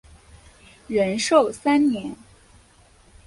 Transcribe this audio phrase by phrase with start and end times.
[0.87, 2.15] 仁寿三年。